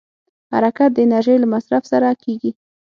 حرکت 0.53 0.89
د 0.93 0.97
انرژۍ 1.05 1.37
له 1.39 1.47
مصرف 1.53 1.83
سره 1.91 2.09
کېږي. 2.23 2.51